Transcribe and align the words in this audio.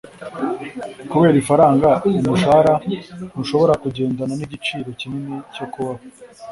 Kubera 1.11 1.37
ifaranga, 1.43 1.89
umushahara 2.27 2.73
ntushobora 3.31 3.73
kugendana 3.83 4.33
nigiciro 4.39 4.89
kinini 4.99 5.35
cyo 5.55 5.65
kubaho 5.73 6.01